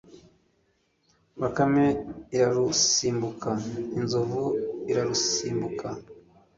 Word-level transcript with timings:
Bakame 1.39 1.85
irarusimbuka; 2.37 3.49
Inzovu 3.99 4.43
irarusimbuka 4.91 5.87